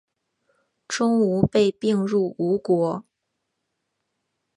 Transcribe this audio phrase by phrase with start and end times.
[0.87, 3.05] 钟吾被并入吴国。